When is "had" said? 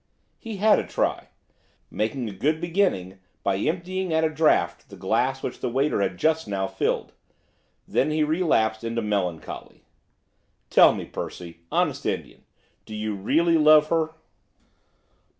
0.57-0.79, 6.01-6.17